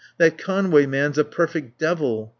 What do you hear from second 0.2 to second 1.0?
Conway